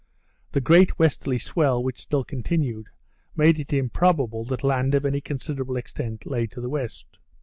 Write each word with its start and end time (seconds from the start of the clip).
The 0.53 0.61
great 0.61 0.97
westerly 0.97 1.37
swell, 1.37 1.83
which 1.83 2.01
still 2.01 2.23
continued, 2.23 2.87
made 3.35 3.59
it 3.59 3.71
improbable 3.71 4.43
that 4.45 4.63
land 4.63 4.95
of 4.95 5.05
any 5.05 5.21
considerable 5.21 5.77
extent 5.77 6.25
lay 6.25 6.47
to 6.47 6.59
the 6.59 6.69
west. 6.69 7.19